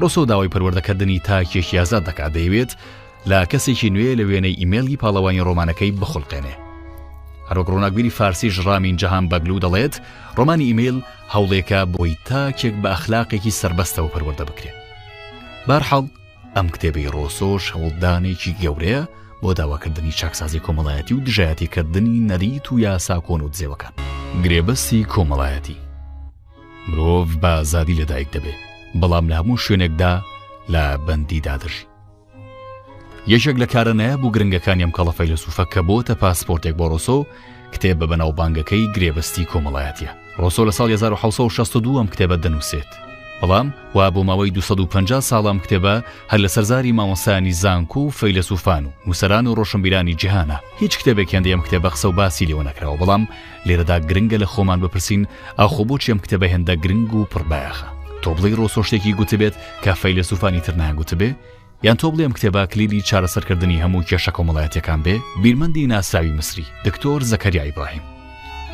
ڕۆسۆ 0.00 0.24
داوای 0.28 0.48
پەروەردەکردنی 0.52 1.18
تاکێکی 1.28 1.78
ئازاد 1.78 2.04
دەکات 2.08 2.32
دەیەوێت 2.36 2.72
لە 3.30 3.38
کەسێکی 3.52 3.90
نوێ 3.94 4.10
لە 4.20 4.24
وێنەی 4.30 4.58
ئیمێلی 4.60 4.98
پاڵەوانی 5.02 5.44
ڕۆمانەکەی 5.48 5.92
بخڵقێنێ 6.00 6.54
هەرۆگرۆناگویری 7.48 8.10
فارسی 8.18 8.50
ژرامی 8.56 8.96
جەهان 9.00 9.24
بەگلو 9.32 9.62
دەڵێت 9.64 9.94
ڕۆمانی 10.38 10.68
ئیمێل 10.70 10.98
هەوڵێکە 11.34 11.80
بۆی 11.92 12.12
تاکێک 12.28 12.74
بە 12.82 12.88
ئەخلاقێکی 12.94 13.52
سربەستەوە 13.60 14.12
پەروەەردە 14.14 14.44
بکرێت 14.50 14.79
بارحەڵ 15.68 16.04
ئەم 16.56 16.66
کتێبی 16.74 17.10
ڕۆسۆش 17.14 17.64
هەوڵدانێکی 17.74 18.52
گەورەیە 18.62 19.00
بۆ 19.42 19.50
داواکردنی 19.58 20.12
چاکسازی 20.20 20.60
کۆمەڵایەتی 20.66 21.12
و 21.16 21.20
دژایەتیکردنی 21.26 22.24
نەریت 22.30 22.66
و 22.72 22.78
یاساکۆن 22.84 23.40
و 23.42 23.52
جێوەکان 23.56 23.94
گرێبەستی 24.44 25.00
کۆمەڵایەتی 25.12 25.78
مرۆڤ 26.90 27.28
بە 27.42 27.50
ئازادی 27.56 27.98
لەدایک 28.00 28.28
دەبێت 28.36 28.60
بەڵام 29.00 29.24
لە 29.30 29.34
هەموو 29.40 29.62
شوێنێکدا 29.64 30.14
لە 30.72 30.82
بەندی 31.06 31.40
دادژی 31.48 31.88
یەشێک 33.32 33.56
لە 33.62 33.66
کارەنەیە 33.72 34.16
بوو 34.20 34.32
گرنگەکانی 34.34 34.84
ئەم 34.84 34.92
کەڵەفەی 34.96 35.30
لە 35.32 35.36
سوفە 35.44 35.64
کە 35.72 35.80
بۆتە 35.88 36.14
پاسپۆرتێک 36.22 36.74
بۆ 36.80 36.86
ڕۆسۆ 36.92 37.16
کتێب 37.72 37.96
بە 38.00 38.06
بەناوبانگەکەی 38.10 38.90
گرێبەستی 38.94 39.48
کۆمەڵایەتە 39.50 40.08
ڕۆسۆ 40.42 40.62
لە 40.68 40.72
ساڵ 40.78 40.88
1962 40.92 41.98
ئەم 42.00 42.08
کتێبە 42.12 42.36
دەنووسێت 42.44 42.92
بەڵام 43.40 43.68
وا 43.96 44.06
بۆمەوەی 44.14 44.50
250 44.54 45.24
ساڵام 45.30 45.58
کتێبە 45.64 45.96
هەر 46.32 46.38
لە 46.44 46.48
سەرزاری 46.54 46.92
مامۆسانی 46.98 47.50
زانکو 47.52 48.00
و 48.00 48.10
فەیلسوفان 48.12 48.82
و 48.86 48.92
نووسران 49.06 49.46
و 49.46 49.54
ڕۆشنبیرانی 49.54 50.14
جیهانە 50.20 50.56
هیچ 50.80 50.98
کتێبێکیان 50.98 51.44
دەم 51.44 51.60
کتێبە 51.66 51.88
خسە 51.94 52.04
و 52.08 52.12
باسی 52.12 52.46
لێوە 52.46 52.64
نەکراوە 52.68 53.00
بەڵام 53.02 53.22
لێرەدا 53.68 53.96
گرنگە 54.08 54.38
لە 54.42 54.46
خۆمان 54.52 54.78
بپرسین 54.82 55.26
ئاخۆ 55.58 55.82
بۆچی 55.88 56.12
ئەم 56.12 56.20
کتێبە 56.24 56.46
هێندە 56.52 56.74
گرنگ 56.84 57.14
و 57.14 57.24
پڕبایەخە 57.32 57.86
تۆ 58.22 58.30
بڵی 58.36 58.56
ڕۆسۆشتێکی 58.58 59.12
گوتبێت 59.18 59.54
کە 59.84 59.92
فەیلسوفانی 60.00 60.60
تر 60.66 60.74
ناگوتبێ 60.82 61.30
یان 61.86 61.96
تۆ 61.96 62.06
بڵێم 62.12 62.32
کتێبا 62.36 62.62
کلیلی 62.72 63.02
چارەسەرکردنی 63.08 63.82
هەموو 63.84 64.02
کێشە 64.08 64.32
کۆمەڵایەتەکان 64.36 65.00
بێ 65.04 65.16
بیرمەندی 65.42 65.86
ناسراوی 65.92 66.32
مسری 66.38 66.64
دکتۆر 66.86 67.20
زەکەریای 67.32 67.66
ئیبراهیم 67.70 68.04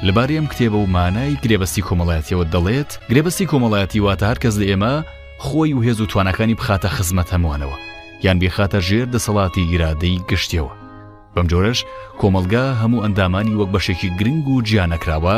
لەبارەی 0.04 0.36
ئەم 0.38 0.46
کتێبە 0.52 0.72
و 0.76 0.86
مانای 0.94 1.36
گرێبەستی 1.42 1.84
کۆمەڵایەتیەوە 1.88 2.44
دەڵێت 2.54 2.90
گرێبەستی 3.10 3.48
کۆمەڵایەتی 3.52 4.02
واتە 4.04 4.24
هەر 4.30 4.38
کەس 4.42 4.54
لە 4.60 4.66
ئێمە 4.70 4.94
خۆی 5.46 5.74
و 5.74 5.80
هێز 5.86 5.98
و 6.00 6.06
توانەکانی 6.10 6.58
بخاتە 6.60 6.88
خزمەت 6.96 7.28
هەمووانەوە 7.34 7.76
یان 8.24 8.36
بێخاتە 8.42 8.78
ژێر 8.88 9.06
دەسەڵاتی 9.14 9.66
ئیرادەی 9.70 10.20
گشتیەوە 10.30 10.72
بەم 11.34 11.46
جۆرەش 11.50 11.78
کۆمەلگا 12.20 12.64
هەموو 12.82 13.02
ئەندامانی 13.04 13.56
وەک 13.60 13.70
بەشێکی 13.74 14.08
گرنگ 14.18 14.44
و 14.48 14.62
جیانەکراوە 14.68 15.36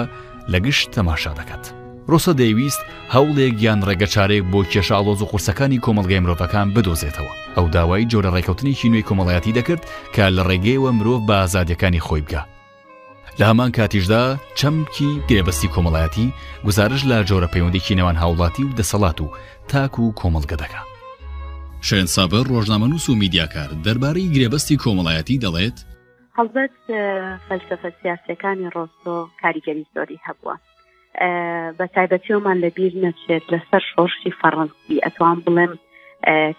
لە 0.53 0.59
گشت 0.67 0.89
تەماشا 0.97 1.33
دەکات 1.41 1.65
ڕۆسە 2.11 2.33
دەیویست 2.41 2.81
هەوڵێک 3.15 3.55
یان 3.67 3.81
ڕێگە 3.89 4.09
چارێک 4.15 4.43
بۆ 4.53 4.61
کێشە 4.73 4.95
ئالۆز 4.97 5.21
و 5.23 5.29
قورسەکانی 5.31 5.83
کۆمەلگای 5.85 6.23
مرۆڤەکان 6.25 6.67
بدۆزێتەوە 6.75 7.33
ئەو 7.57 7.67
داوای 7.75 8.09
جۆرە 8.11 8.31
ڕێکەوتنیی 8.37 8.89
نوێی 8.93 9.07
کۆمەڵایەتی 9.09 9.57
دەکرد 9.59 9.83
کە 10.15 10.25
لە 10.37 10.43
ڕێگەیەوە 10.49 10.91
مرۆڤ 10.99 11.21
بە 11.29 11.35
ئازادیەکانی 11.43 12.05
خۆی 12.09 12.25
بگە 12.27 12.43
لە 13.41 13.45
هەمان 13.51 13.71
کاتیشدا 13.79 14.23
چەمکی 14.61 15.11
گرێبەستی 15.29 15.71
کۆمەڵایەتی 15.75 16.27
گزارش 16.67 17.03
لە 17.11 17.17
جۆرە 17.29 17.49
پەیوەندێکی 17.55 17.95
نێوان 17.99 18.17
هاوڵاتی 18.23 18.65
و 18.67 18.75
دەسەڵات 18.79 19.19
و 19.25 19.29
تاک 19.71 19.93
و 19.99 20.13
کۆمەڵگە 20.21 20.57
دەکات 20.63 20.87
شوێن 21.87 22.07
سابەر 22.15 22.45
ڕۆژنامەنووس 22.53 23.07
و 23.09 23.15
میدیاکار 23.23 23.71
دەربارەی 23.85 24.31
گرێبەستی 24.35 24.79
کۆمەڵایەتی 24.85 25.41
دەڵێت 25.45 25.79
هەڵبەت 26.39 26.79
فەلسفە 27.47 27.91
سیاسەکانی 28.01 28.71
ڕۆستۆ 28.75 29.13
کاریگەری 29.43 29.87
زۆری 29.95 30.21
هەبووە 30.27 30.57
بە 31.79 31.87
تایبەتیۆمان 31.95 32.57
لەبیر 32.65 32.93
نەچێت 33.05 33.45
لەسەر 33.53 33.83
شۆرشی 33.93 34.31
فەڕەنسی 34.41 34.99
ئەتوان 35.05 35.39
بڵێم 35.45 35.73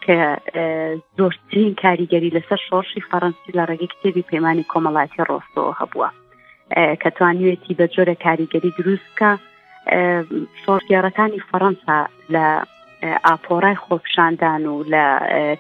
کە 0.04 0.18
زۆرترین 1.18 1.74
کاریگەری 1.84 2.32
لەسەر 2.38 2.60
شۆرشی 2.68 3.02
فەڕەنسی 3.10 3.52
لە 3.58 3.64
ڕێگەی 3.70 3.92
کتێبی 3.94 4.28
پەیمانانی 4.30 4.70
کۆمەڵاتی 4.74 5.26
ڕۆستۆ 5.30 5.64
هەبووە 5.82 6.10
کە 7.02 7.10
توانوێتی 7.18 7.74
بە 7.80 7.84
جۆرە 7.96 8.16
کاریگەری 8.26 8.74
دروستکە 8.78 9.30
سۆرتیارەکانی 10.66 11.44
فەەنسا 11.50 11.98
لە 12.34 12.46
ئاپۆرای 13.28 13.82
خۆپشاندان 13.84 14.64
و 14.66 14.84
لە 14.94 15.04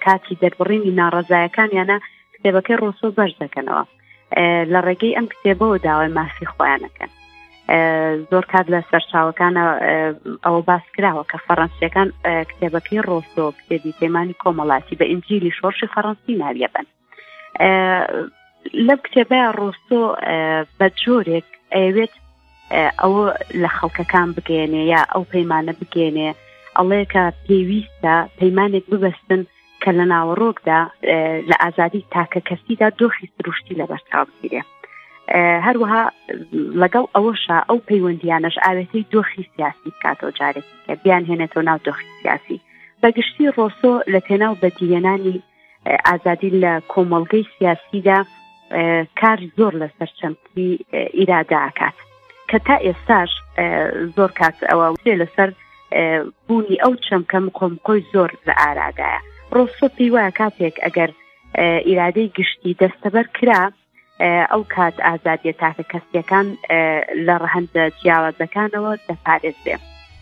کاتی 0.05 0.37
دەربڕینی 0.43 0.97
ناڕزایەکان 1.01 1.69
یانە 1.79 1.97
کتێبەکەی 2.33 2.79
ڕۆسۆ 2.83 3.07
بەش 3.17 3.31
دەکەنەوە 3.43 3.83
لە 4.73 4.79
ڕێگەی 4.87 5.15
ئەم 5.17 5.27
کتێبەوە 5.33 5.77
داوای 5.87 6.13
مافی 6.17 6.49
خۆیانەکەن 6.53 7.11
زۆر 8.31 8.45
کات 8.51 8.65
لە 8.73 8.79
سەرچاوەکانە 8.89 9.63
ئەوە 10.45 10.61
باس 10.69 10.85
کراوە 10.95 11.23
کە 11.31 11.37
فەڕەنسیەکان 11.45 12.09
کتێبەکەی 12.49 13.03
ڕۆسۆ 13.09 13.45
کتێبی 13.57 13.93
تێمانی 13.99 14.39
کۆمەڵاتی 14.43 14.95
بە 14.99 15.05
ئنجلی 15.11 15.51
شۆرشی 15.59 15.91
فەڕەنسی 15.93 16.39
ناویەبن 16.43 16.85
لەو 18.87 18.97
کتێبە 19.05 19.41
ڕۆستۆ 19.59 19.99
بەجۆرێک 20.79 21.47
ئەوێت 21.75 22.13
ئەوە 23.01 23.25
لە 23.61 23.69
خەڵکەکان 23.77 24.27
بگێنێ 24.35 24.81
یا 24.93 25.01
ئەو 25.13 25.23
پەیمانە 25.33 25.73
بگێنێ 25.79 26.29
ئەڵەیەکە 26.77 27.23
پێویستە 27.45 28.15
پەیمانێک 28.39 28.85
ببەستن 28.91 29.41
کە 29.81 29.89
لە 29.97 30.05
ناوەڕۆکدا 30.11 30.79
لە 31.49 31.55
ئازادی 31.63 32.07
تاکە 32.15 32.39
کەسیدا 32.47 32.87
دۆخی 33.01 33.25
سروشتی 33.35 33.77
لە 33.79 33.85
بەرچاوگیرێ 33.91 34.61
هەروەها 35.67 36.03
لەگەڵ 36.81 37.05
ئەوەشا 37.15 37.57
ئەو 37.67 37.77
پەیوەندیانەش 37.89 38.55
ئاوێتی 38.65 39.07
دۆخی 39.13 39.43
سیاسی 39.53 39.91
کاتۆ 40.03 40.27
جارێکی 40.39 40.77
کە 40.85 40.93
بیان 41.03 41.23
هێنێتەوە 41.29 41.63
ناو 41.69 41.77
دۆخی 41.87 42.09
سیاسی 42.21 42.57
بەگشتی 43.01 43.45
ڕۆسۆ 43.57 43.93
لە 44.13 44.19
پێناو 44.27 44.53
بەدیێنانی 44.61 45.37
ئازادی 46.07 46.51
لە 46.63 46.73
کۆمەلگەی 46.93 47.45
سیاسیدا 47.57 48.19
کار 49.21 49.39
زۆر 49.57 49.73
لە 49.83 49.87
سەرچەمتی 49.97 50.85
ئیراداکات 51.13 51.95
کە 52.49 52.57
تا 52.67 52.75
ئێستاش 52.87 53.31
زۆر 54.15 54.31
کات 54.39 54.55
ئەوە 54.69 54.87
وسێ 54.93 55.13
لەسەر 55.21 55.49
بوونی 56.47 56.77
ئەو 56.83 56.93
چەمکەم 57.05 57.45
کۆمکۆی 57.59 58.01
زۆر 58.13 58.31
لە 58.47 58.53
ئارادایە 58.61 59.19
ڕۆستی 59.55 60.11
وایە 60.13 60.31
کاتێک 60.39 60.75
ئەگەر 60.85 61.09
ئیرادەی 61.87 62.31
گشتی 62.37 62.77
دەستەبەر 62.81 63.25
کرا 63.37 63.63
ئەو 64.51 64.61
کات 64.75 64.95
ئازادیە 65.07 65.53
تاکە 65.61 65.83
کەسیەکان 65.91 66.47
لە 67.25 67.35
ڕەهندە 67.43 67.83
جیاوازەکانەوە 68.01 68.91
دەپارێزێ. 69.07 69.75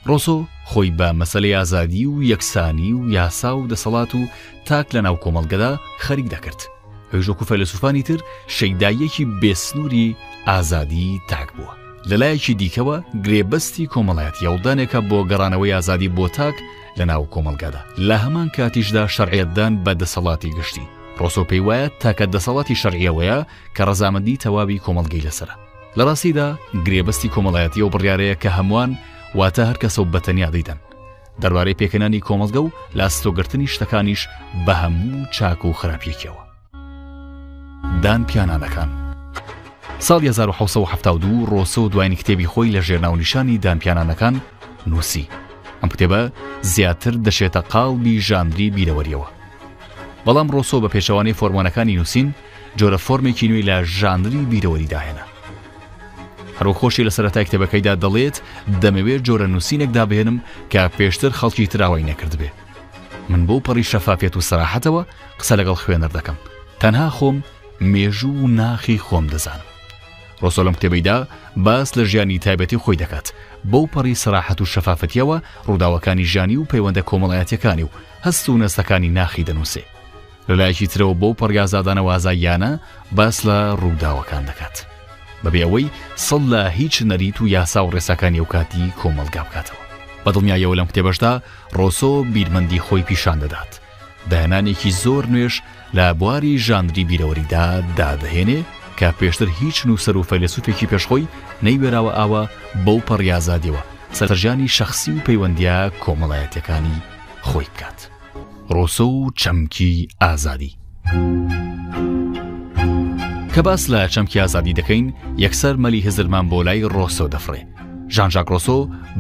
ڕۆسۆ 0.10 0.38
خۆی 0.72 0.89
بە 1.00 1.08
مەسلەی 1.20 1.56
ئازادی 1.58 2.04
و 2.08 2.13
یەکسانی 2.32 2.92
و 2.94 3.00
یاسا 3.18 3.51
و 3.58 3.68
دەسەڵات 3.72 4.12
و 4.16 4.22
تاک 4.68 4.88
لە 4.96 5.00
ناو 5.06 5.16
کۆمەلگەدا 5.24 5.72
خەریک 6.06 6.27
دەکرد. 6.34 6.77
هێژۆک 7.14 7.42
و 7.42 7.46
فەلسوفانی 7.46 8.04
تر 8.04 8.18
شەیداییەکی 8.58 9.26
بێسنووری 9.42 10.16
ئازادی 10.48 11.22
تاک 11.30 11.50
بووە 11.58 11.74
لەلایەکی 12.10 12.54
دیکەوە 12.62 12.98
گرێبەستی 13.26 13.90
کۆمەڵایەت 13.94 14.38
یاودانێکە 14.46 15.00
بۆ 15.10 15.20
گەڕانەوەی 15.32 15.74
ئازادی 15.76 16.10
بۆ 16.16 16.28
تاک 16.32 16.56
لە 16.98 17.02
ناو 17.06 17.24
کۆمەلگادا 17.34 17.82
لە 18.08 18.16
هەمان 18.24 18.50
کاتیشدا 18.56 19.04
شەڕعێتدان 19.16 19.74
بە 19.86 19.92
دەسەڵاتی 20.02 20.54
گشتی 20.58 20.86
ڕۆسۆ 21.20 21.42
پێی 21.50 21.62
وایە 21.68 21.88
تاکە 22.02 22.26
دەسەڵاتی 22.34 22.80
شەرعیەوەیە 22.82 23.40
کە 23.76 23.82
ڕەزامەندی 23.88 24.38
تەواوی 24.42 24.82
کۆمەلگەی 24.86 25.22
لەسرە 25.28 25.56
لە 25.98 26.04
ڕاستیدا 26.08 26.48
گرێبەستی 26.86 27.32
کۆمەڵایەتی 27.34 27.82
و 27.82 27.90
بڕیارەیە 27.94 28.36
کە 28.44 28.50
هەمووان 28.58 28.92
واتە 29.40 29.64
هەر 29.70 29.78
کەسە 29.84 30.00
و 30.00 30.10
بەتەنیا 30.14 30.50
دەیدەن 30.56 30.80
دەربارەی 31.42 31.78
پێکەنانی 31.82 32.22
کۆمەلگە 32.28 32.62
و 32.66 32.70
لاستۆگررتنی 32.98 33.68
شتەکانیش 33.74 34.22
بە 34.66 34.74
هەموو 34.84 35.26
چاک 35.36 35.62
و 35.66 35.74
خراپیەکەوە 35.80 36.47
دان 38.04 38.26
پیانانەکان 38.26 38.90
ساڵ 40.08 40.20
1972 40.24 41.46
ڕۆسە 41.52 41.78
و 41.82 41.90
دوایین 41.90 42.16
کتێبی 42.16 42.46
خۆی 42.54 42.72
لە 42.74 42.82
ژێرناونیشانی 42.88 43.58
دانپیانانەکان 43.64 44.36
نووسی 44.88 45.28
ئەم 45.82 45.90
کتێبە 45.90 46.32
زیاتر 46.62 47.12
دەشێتە 47.14 47.60
قاڵبی 47.72 48.22
ژاندری 48.28 48.70
بیرەوەریەوە 48.76 49.28
بەڵام 50.26 50.52
ڕۆسۆ 50.56 50.78
بە 50.84 50.90
پێشەوانەی 50.96 51.34
فۆرمانەکانی 51.40 51.98
نووسین 51.98 52.32
جۆرە 52.78 52.98
فۆرمێکی 53.06 53.48
نوێی 53.50 53.68
لە 53.70 53.76
ژاندری 54.00 54.46
بیرەوەریداهێنا 54.52 55.26
هەرۆخۆشی 56.60 57.04
لە 57.08 57.12
سەرەتای 57.18 57.46
کتێبەکەیدا 57.48 57.94
دەڵێت 58.04 58.38
دەمەوێت 58.82 59.22
جۆرە 59.28 59.48
نووسینێکدا 59.54 60.04
بێنم 60.12 60.38
کە 60.72 60.80
پێشتر 60.98 61.32
خەڵکی 61.40 61.68
تراوای 61.72 62.04
نەکرد 62.12 62.34
بێ 62.40 62.50
من 63.30 63.42
بۆ 63.48 63.58
پەڕی 63.66 63.84
شەفافێت 63.92 64.34
و 64.38 64.42
سەراحەتەوە 64.50 65.02
قسە 65.40 65.54
لەگەڵ 65.60 65.78
خوێنەر 65.84 66.12
دەکەم 66.18 66.38
تەنها 66.82 67.10
خۆم 67.18 67.38
مێژوو 67.82 68.44
و 68.44 68.48
ناخی 68.48 68.98
خۆم 69.06 69.26
دەزانم 69.34 69.66
ڕۆسۆ 70.42 70.62
لەم 70.68 70.74
کتێبەیدا 70.78 71.18
باس 71.58 71.94
لە 71.98 72.02
ژیانی 72.04 72.40
تایبەتی 72.40 72.78
خۆی 72.84 72.98
دەکات 73.04 73.28
بەو 73.72 73.90
پەڕی 73.94 74.16
سەراحەت 74.24 74.62
و 74.62 74.66
شەفافەتیەوە 74.74 75.38
ڕووداوەکانی 75.68 76.26
ژانی 76.34 76.58
و 76.58 76.64
پەیوەندە 76.72 77.02
کۆمەڵایەتەکانی 77.10 77.84
و 77.84 77.90
هەست 78.26 78.50
و 78.50 78.58
نەستەکانی 78.62 79.10
ناخی 79.20 79.44
دەنووسێ 79.46 79.84
لەلایەکی 80.50 80.88
ترەوە 80.88 81.14
بۆ 81.22 81.30
پەرگازادانە 81.42 82.02
وازاییانە 82.08 82.72
باس 83.18 83.40
لە 83.46 83.58
ڕووداوەکان 83.82 84.44
دەکات 84.50 84.76
بەبێ 85.44 85.60
ئەوەی 85.64 85.88
سەڵ 86.28 86.44
لە 86.54 86.62
هیچ 86.80 86.96
نەریت 87.10 87.42
و 87.42 87.48
یاسا 87.48 87.86
و 87.86 87.92
ڕێساکانی 87.92 88.40
ئەوکاتی 88.42 88.94
کۆمەلگا 89.02 89.42
بکاتەوە 89.46 89.86
بە 90.26 90.32
دڵنیایەوە 90.36 90.76
لەم 90.80 90.88
کتێبەشدا 90.90 91.34
ڕۆسۆ 91.78 92.14
بیرمەندی 92.34 92.80
خۆی 92.86 93.04
پیشان 93.08 93.38
دەدات 93.44 93.72
داهێنانێکی 94.32 94.90
زۆر 95.02 95.26
نوێش 95.34 95.56
لە 95.96 96.08
بواری 96.20 96.60
ژانری 96.67 97.03
بیرەوەریدا 97.10 97.67
دابهێنێ 97.98 98.62
کە 98.98 99.10
پێشتر 99.20 99.48
هیچ 99.60 99.77
نووسەر 99.88 100.15
و 100.17 100.24
فەیلسوفێکی 100.29 100.86
پێشخۆی 100.91 101.27
نەیوێراوە 101.65 102.12
ئاوە 102.17 102.44
بەو 102.86 103.00
پەڕیازادیەوە 103.08 103.82
سەرژانی 104.17 104.67
شخصی 104.67 105.12
و 105.12 105.24
پەیوەندیا 105.27 105.91
کۆمەڵایەتەکانی 106.03 106.98
خۆی 107.48 107.67
بکات. 107.75 108.00
ڕۆسۆ 108.75 109.06
و 109.17 109.32
چەمکی 109.41 110.08
ئازادی. 110.22 110.72
کە 113.56 113.60
باس 113.62 113.89
لە 113.91 114.01
چەمکی 114.13 114.39
ئازادی 114.39 114.74
دەکەین 114.79 115.13
یەکسەر 115.38 115.75
مەلی 115.84 116.01
هزرمان 116.08 116.46
بۆ 116.51 116.60
لای 116.65 116.89
ڕۆسۆ 116.96 117.27
دەفرێ. 117.34 117.62
ژانژاک 118.15 118.48
ڕۆسۆ 118.53 118.79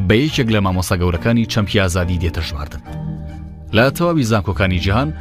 بە 0.09 0.15
یەکێک 0.23 0.47
لە 0.55 0.59
مامۆسا 0.65 0.95
گەورەکانی 1.01 1.45
چەمکی 1.53 1.79
ئازادی 1.79 2.17
دێتە 2.21 2.41
ژواردن. 2.47 2.83
لە 3.75 3.91
تەواوی 3.91 4.23
زانکۆکانی 4.31 4.79
جیهان 4.79 5.13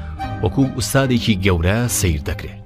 وەکو 0.43 0.63
ئوستادێکی 0.77 1.39
گەورە 1.45 1.77
سیر 1.99 2.21
دەکرێت 2.29 2.61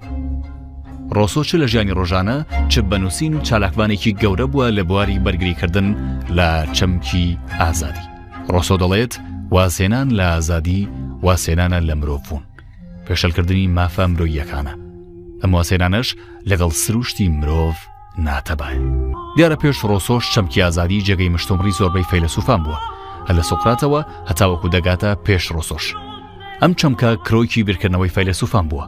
ڕۆسۆ 1.16 1.40
چ 1.48 1.56
لە 1.60 1.66
ژیانی 1.72 1.94
ڕۆژانە 1.98 2.36
چ 2.70 2.74
بەنووسین 2.90 3.32
و 3.36 3.40
چالاکوانێکی 3.48 4.16
گەورە 4.22 4.46
بووە 4.52 4.66
لە 4.76 4.82
بواری 4.88 5.22
بەرگریکردن 5.24 5.88
لە 6.36 6.50
چەمکی 6.76 7.38
ئازادی 7.60 8.06
ڕۆسۆ 8.52 8.76
دەڵێت 8.82 9.12
واسێنان 9.54 10.08
لە 10.18 10.24
ئازادی 10.32 10.88
واسێنانە 11.22 11.78
لە 11.88 11.94
مرۆڤبوون 12.00 12.44
پێشەلکردنی 13.06 13.68
مافە 13.76 14.04
مرۆیەکانە 14.12 14.74
ئەم 15.42 15.50
واسێنانەش 15.56 16.08
لەگەڵ 16.50 16.70
سروشتی 16.84 17.28
مرۆڤ 17.40 17.74
ناتەبای 18.28 18.76
دیارە 19.36 19.56
پێش 19.62 19.76
ڕۆسۆش 19.90 20.24
چەمکی 20.34 20.62
ئازادی 20.62 21.04
جێگەی 21.06 21.32
مشتۆمڕی 21.36 21.76
زۆربەی 21.78 22.08
فەیلسوفان 22.10 22.60
بووە 22.64 22.78
هە 23.30 23.34
لە 23.38 23.42
سوقراتەوە 23.52 24.00
هەتاوەکو 24.30 24.72
دەگاتە 24.74 25.10
پێش 25.26 25.44
ڕۆسۆش 25.54 25.86
ئەم 26.62 26.72
چەمکە 26.80 27.10
کرۆکی 27.26 27.62
بیرکردنەوەی 27.66 28.14
فەیلسوفان 28.16 28.66
بووە 28.70 28.86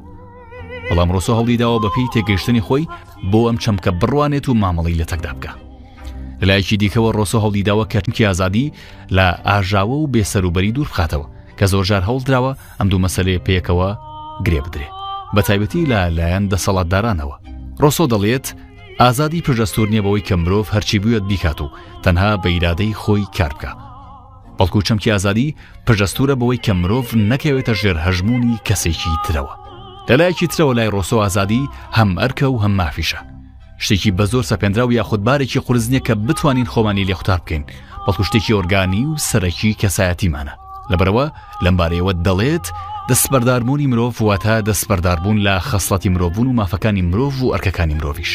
بەڵام 0.88 1.08
ڕۆسۆ 1.14 1.32
هەڵیداوە 1.40 1.78
بەپی 1.84 2.06
تێگەیشتنی 2.14 2.64
خۆی 2.66 2.84
بۆ 3.30 3.40
ئەم 3.48 3.58
چەمکە 3.64 3.90
بڕوانێت 4.00 4.46
و 4.48 4.54
مامەڵی 4.62 4.98
لە 5.00 5.06
تەکدا 5.12 5.32
بکە 5.38 5.52
لایەکی 6.48 6.76
دیکەوە 6.82 7.10
ڕۆسۆ 7.18 7.38
هەڵیداوە 7.44 7.84
کەرمکی 7.92 8.24
ئازادی 8.26 8.66
لە 9.16 9.26
ئاژاوە 9.48 9.96
و 10.02 10.10
بێسەروبەری 10.12 10.72
دوور 10.76 10.88
بخاتەوە 10.92 11.26
کە 11.58 11.64
زۆرجار 11.72 12.02
هەڵدراوە 12.10 12.52
ئەم 12.78 12.88
دوو 12.90 13.00
مەسلێ 13.04 13.34
پێکەوە 13.46 13.88
گرێ 14.46 14.60
بدرێ 14.66 14.88
بە 15.34 15.40
تایبەتی 15.48 15.88
لە 15.92 16.00
لایەن 16.16 16.44
دەسەڵاتدارانەوە 16.52 17.36
ڕۆسۆ 17.82 18.04
دەڵێت 18.12 18.46
ئازادی 19.00 19.44
پرژەستور 19.46 19.86
نیە 19.92 20.02
بەوەی 20.04 20.26
کە 20.28 20.34
مرۆڤ 20.42 20.66
هەرچی 20.74 20.98
بویەت 21.02 21.24
بیکات 21.30 21.58
و 21.62 21.68
تەنها 22.04 22.30
بە 22.42 22.48
ئیرادەی 22.54 22.92
خۆی 23.02 23.24
کار 23.38 23.52
بکە 23.58 23.72
بەڵکو 24.62 24.82
چەمکی 24.88 25.10
ئازادی 25.10 25.48
پژەستورە 25.86 26.34
بەوەی 26.40 26.62
کە 26.64 26.72
مرۆڤ 26.82 27.08
نەکەوێتە 27.30 27.74
ژێر 27.80 27.96
هەژمونی 28.06 28.56
کەسێکی 28.66 29.14
ترەوە 29.24 29.54
لەلایەکی 30.08 30.50
ترەوە 30.52 30.72
لای 30.78 30.92
ڕۆسۆ 30.94 31.16
ئازادی 31.22 31.68
هەم 31.96 32.10
ئەرکە 32.22 32.46
و 32.50 32.56
هەم 32.64 32.74
مافیشە 32.80 33.20
شتێکی 33.84 34.10
بە 34.16 34.24
زۆر 34.32 34.44
سەپێنرا 34.50 34.84
و 34.86 34.92
یاخودبارێکی 34.98 35.60
قرزنیە 35.66 36.00
کە 36.06 36.12
بتوانین 36.28 36.66
خۆمانی 36.72 37.04
لێ 37.08 37.14
خوتار 37.18 37.40
بکەین 37.44 37.64
بەڵکو 38.06 38.22
شتێکی 38.28 38.54
ئۆرگانی 38.56 39.02
و 39.06 39.16
سەرەکی 39.28 39.72
کەسایەتیمانە 39.82 40.54
لەبەرەوە 40.92 41.24
لەمبارەیەوە 41.64 42.12
دەڵێت 42.26 42.66
دەستبەرداربوونی 43.08 43.86
مرۆڤ 43.92 44.12
واتە 44.20 44.54
دەستبەرداربوون 44.68 45.38
لە 45.46 45.54
خەسڵەتی 45.68 46.12
مرۆڤبوون 46.14 46.48
و 46.48 46.56
مافەکانی 46.60 47.02
مرۆڤ 47.10 47.34
و 47.44 47.52
ئەرکەکانی 47.54 47.96
مرۆڤش 47.98 48.32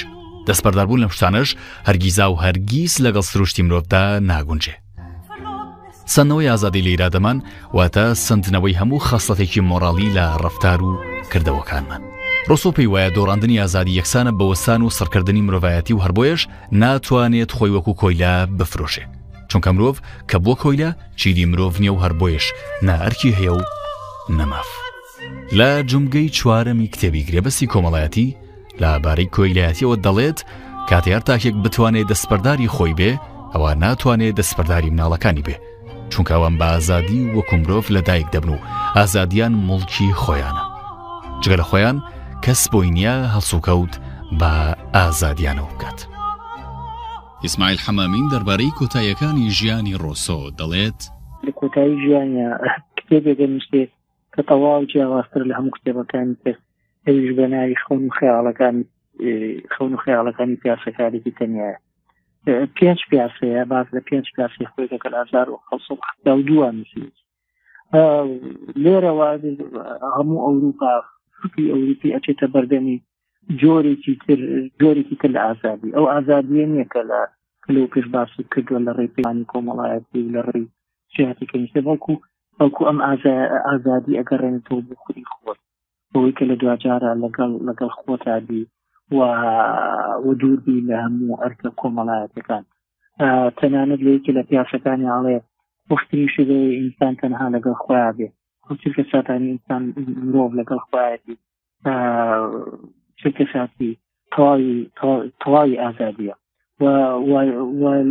دەستبەرداربوون 0.47 0.99
لەم 1.03 1.11
شتانەش 1.17 1.49
هەرگیزا 1.87 2.25
و 2.31 2.39
هەرگیز 2.43 2.93
لەگەڵ 3.05 3.25
سروشتی 3.31 3.63
مرۆڤدا 3.67 4.03
ناگونجێ 4.31 4.75
سندنەوەی 6.15 6.49
ئازادی 6.53 6.81
لە 6.83 6.87
ئیرادەمان 6.93 7.37
واتە 7.77 8.05
سندنەوەی 8.27 8.77
هەموو 8.81 8.99
خاستەتێکی 9.07 9.61
مۆراڵی 9.69 10.13
لە 10.17 10.25
ڕفتار 10.43 10.79
و 10.87 10.91
کردەوەکانمان. 11.31 12.01
ڕۆسۆ 12.49 12.69
پێی 12.75 12.87
وایە 12.93 13.09
دۆڕاندنی 13.17 13.59
ئازادی 13.61 13.97
یەکسانە 14.01 14.31
بەوەستان 14.39 14.81
و 14.83 14.89
سەرکردنی 14.97 15.45
مرۆڤایەتی 15.47 15.91
و 15.93 16.03
هەربۆیش 16.05 16.41
ناتوانێت 16.71 17.51
خۆی 17.57 17.73
وەکو 17.75 17.93
کۆیلا 18.01 18.33
بفرۆشێ. 18.59 19.03
چونکە 19.51 19.69
مرۆڤ 19.77 19.97
کە 20.31 20.37
بۆ 20.45 20.53
کۆیلا 20.63 20.91
چیری 21.19 21.45
مرۆڤ 21.51 21.73
نیە 21.81 21.91
و 21.93 21.99
هەربۆیش 22.03 22.45
نائەرکی 22.87 23.31
هەیە 23.37 23.51
و 23.57 23.61
نەماف. 24.37 24.69
لە 25.59 25.69
جمگەی 25.89 26.29
چوارەمی 26.37 26.87
کتێبی 26.93 27.25
گرێبەسی 27.27 27.65
کۆمەڵایەتی 27.73 28.27
لابارەی 28.81 29.31
کۆیلایەتیەوە 29.35 29.95
دەڵێت 30.05 30.39
کاتیار 30.89 31.21
تاکێک 31.29 31.55
بتوانێت 31.63 32.07
دەستپەرداری 32.11 32.67
خۆی 32.75 32.93
بێ 32.99 33.11
ئەوە 33.53 33.71
ناتوانێت 33.83 34.35
دەستپەرداری 34.39 34.89
مناڵەکانی 34.97 35.43
بێ 35.47 35.55
چونکەوەم 36.09 36.57
بە 36.59 36.65
ئازادی 36.73 37.19
و 37.25 37.33
وەکو 37.41 37.55
مرۆڤ 37.61 37.85
لە 37.95 38.01
دایک 38.07 38.27
دەبن 38.33 38.49
و 38.49 38.57
ئازادیان 38.95 39.53
مڵکی 39.67 40.09
خۆیانە 40.21 40.63
جگە 41.41 41.57
لە 41.61 41.65
خۆیان 41.69 41.97
کەس 42.45 42.61
بۆی 42.71 42.89
نییە 42.97 43.15
هەڵسوکەوت 43.35 43.93
بە 44.39 44.51
ئازادیانەوە 44.95 45.69
بکات. 45.73 45.99
ئیسمایل 47.43 47.79
حەمامین 47.85 48.25
دەربارەی 48.33 48.75
کۆتاییەکانی 48.79 49.49
ژیانی 49.57 49.95
ڕۆسۆ 50.03 50.39
دەڵێت 50.59 50.99
لە 51.45 51.51
کۆتایی 51.59 51.95
ژیانە 52.03 52.47
کتێبێکگە 52.97 53.47
نیشتێ 53.55 53.81
کە 54.33 54.41
تەواو 54.49 54.85
جیاواستر 54.91 55.41
لە 55.49 55.53
هەموو 55.57 55.73
کتێبەکانی 55.75 56.35
پێ 56.43 56.53
هەویش 57.07 57.31
بە 57.37 57.45
ناوی 57.53 57.77
خەون 57.83 58.01
و 58.07 58.11
خەیاڵەکان 58.17 58.75
خەون 59.75 59.91
و 59.93 60.01
خەیاڵەکانی 60.03 60.55
پیاسەکارێکی 60.61 61.31
تەنیایە 61.37 61.77
پێنج 62.75 62.99
پیاسەیە 63.09 63.63
باز 63.71 63.85
لە 63.95 64.01
پێنج 64.09 64.25
پیاسی 64.35 64.67
خۆیەکە 64.73 65.09
لازار 65.15 65.47
و 65.49 65.61
خەدا 65.67 66.33
و 66.37 66.43
دووە 66.49 66.69
نووسی 66.75 67.05
لێرەوە 68.83 69.27
هەموو 70.17 70.43
ئەوروپا 70.45 70.93
فکری 71.39 71.71
ئەوروپی 71.73 72.13
ئەچێتە 72.15 72.47
بەردەمی 72.53 72.97
جۆرێکی 73.61 74.13
تر 74.25 74.39
جۆرێکی 74.81 75.15
تر 75.21 75.29
لە 75.35 75.41
ئازادی 75.47 75.93
ئەو 75.95 76.05
ئازادیە 76.13 76.65
نیە 76.73 76.85
کە 76.93 77.01
لە 77.11 77.19
لەو 77.73 77.87
پێش 77.93 78.05
باسی 78.15 78.43
کردوە 78.53 78.79
لە 78.87 78.91
ڕێپیانی 78.99 79.49
کۆمەڵایەتی 79.51 80.29
لە 80.35 80.41
ڕێی 80.49 80.65
جاتیکەنیسە 81.15 81.79
بەڵکو 81.87 82.13
بەڵکو 82.57 82.81
ئەم 82.89 82.99
ئازادی 83.67 84.17
ئەگەڕێنێتەوە 84.19 84.81
بخوری 84.89 85.23
خۆت 85.33 85.59
بۆی 86.13 86.31
کە 86.37 86.43
لە 86.49 86.55
دوجارە 86.61 87.11
لەگەڵ 87.23 87.51
لەگەڵ 87.67 87.89
خۆتادی 87.99 88.63
و 89.11 90.33
دووربی 90.39 90.79
لە 90.87 90.95
هەموو 91.05 91.39
ئەرکە 91.41 91.69
کۆمەڵایەتەکان 91.81 92.63
تەنانەت 93.59 94.01
لەیەکی 94.05 94.35
لە 94.37 94.43
پیاشەکانی 94.49 95.09
ئاڵێ 95.13 95.37
وەختی 95.91 96.27
شدە 96.35 96.57
ئینسان 96.81 97.13
تەنها 97.21 97.45
لەگەڵ 97.55 97.75
خۆیان 97.85 98.13
بێ 98.17 98.27
چکە 98.81 99.03
ساتانی 99.11 99.47
ئینسان 99.53 99.83
مرۆڤ 100.27 100.51
لەگەڵ 100.59 100.79
خۆیەتی 100.87 101.35
چکە 103.19 103.45
ساتی 103.53 103.91
تەواوی 104.33 104.73
تەواوی 105.41 105.79
ئازادیە 105.83 106.35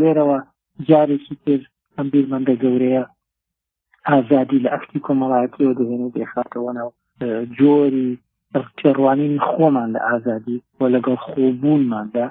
لێرەوە 0.00 0.38
جارێکی 0.88 1.34
تر 1.44 1.60
ئەم 1.96 2.06
بیرمەندە 2.12 2.54
گەورەیە 2.64 3.04
ئازادی 4.08 4.62
لە 4.64 4.68
ئەفتی 4.74 5.04
کۆمەڵایەتیەوە 5.06 5.74
دەێنێت 5.78 6.12
دێخاتەوەناو 6.16 6.90
جۆری 7.58 8.12
پێڕوانین 8.78 9.34
خۆمان 9.48 9.88
لە 9.94 10.00
ئازادی 10.08 10.58
و 10.80 10.82
لەگەڵ 10.94 11.16
خۆبوونماندا 11.26 12.26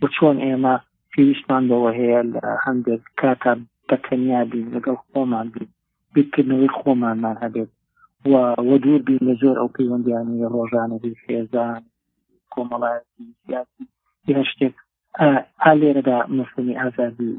و 0.00 0.02
چۆن 0.14 0.36
ئێمە 0.46 0.74
پێویستمان 1.12 1.62
بەوە 1.70 1.90
هەیە 1.98 2.20
لە 2.34 2.42
هەندێک 2.64 3.02
کاکە 3.20 3.52
بەتەنیا 3.88 4.40
بین 4.52 4.66
لەگەڵ 4.76 4.96
خۆمان 5.08 5.46
بین 5.54 5.68
بیتکردنەوەی 6.14 6.74
خۆمانمان 6.78 7.36
هەبێت 7.44 7.70
وە 8.30 8.42
دوور 8.82 9.00
بین 9.08 9.22
لە 9.28 9.34
زۆر 9.42 9.56
ئەو 9.60 9.68
پەیوەندیانی 9.76 10.48
ڕۆژانەی 10.54 11.18
خێزان 11.22 11.80
کۆمەڵایەتی 12.52 13.24
سیاسی 13.46 13.84
هە 14.36 14.42
شتێک 14.50 14.74
ئا 15.62 15.72
لێرەدا 15.80 16.18
مفهومی 16.36 16.78
ئازادی 16.80 17.30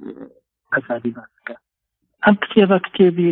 ئازادی 0.73 1.11
باسەکە 1.17 1.55
ئەم 2.25 2.35
کتێبە 2.43 2.77
کتێبی 2.85 3.29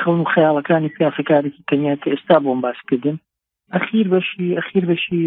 خەون 0.00 0.18
و 0.20 0.30
خەیاڵەکانی 0.34 0.94
سیاسەکارێکی 0.96 1.66
تەنیا 1.68 1.94
کە 2.02 2.08
ئێستا 2.12 2.36
بۆم 2.44 2.58
باشکردن 2.66 3.16
اخیر 3.72 4.08
بشی 4.14 4.56
اخیر 4.56 4.84
بشی 4.92 5.20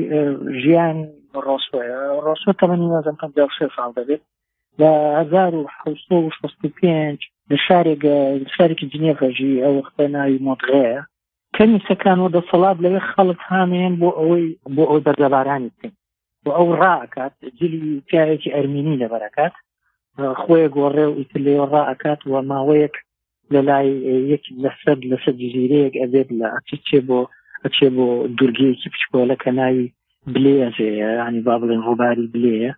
ژیان 0.63 0.97
ڕۆسوە 1.45 1.81
ڕۆسوە 2.25 2.51
تەمەنی 2.61 2.87
نازم 2.93 3.15
پێ 3.35 3.41
ساڵ 3.77 3.91
دەبێت 3.97 4.21
لە 4.81 4.91
1965 5.27 7.19
لە 7.51 7.57
شارێک 7.67 8.01
شارێکی 8.57 8.89
جنێڤژی 8.93 9.61
ئەو 9.63 9.73
وختە 9.81 10.01
ناوی 10.15 10.43
مۆدغەیە 10.47 11.01
کەمی 11.55 11.83
سەکانەوە 11.89 12.29
دەسەڵات 12.35 12.77
لەوێ 12.83 12.99
خەڵک 13.11 13.39
هامێن 13.49 13.93
بۆ 14.01 14.09
ئەوەی 14.19 14.47
بۆ 14.75 14.83
ئەو 14.89 14.99
دەردەبارانی 15.05 15.69
بکەین 15.73 15.93
بۆ 16.43 16.51
ئەو 16.57 16.69
ڕاکات 16.83 17.31
جلی 17.59 17.81
پیاوێکی 18.07 18.53
ئەرمینی 18.55 18.99
لەبەرەکات 19.03 19.53
خۆی 20.41 20.65
گۆڕێ 20.75 21.05
و 21.07 21.17
ئیتر 21.19 21.39
لێ 21.45 21.55
ڕائکات 21.73 22.19
و 22.31 22.33
ماوەیەک 22.51 22.95
لە 23.53 23.61
لای 23.67 23.87
یەک 24.31 24.43
لەسەر 24.63 24.97
لەسەر 25.11 25.33
جزیرەیەک 25.41 25.93
ئەبێت 26.01 26.29
لە 26.39 26.47
ئەچچێ 26.55 26.99
بۆ 27.09 27.19
ئەچێ 27.63 27.87
بۆ 27.95 28.05
دورگەیەکی 28.37 28.91
پچکۆلە 28.93 29.35
کە 29.43 29.51
ناوی 29.59 29.87
بلێژێ 30.33 30.89
ینی 31.01 31.41
با 31.47 31.55
بڵێن 31.61 31.81
ڕووباری 31.87 32.31
بلێە 32.35 32.71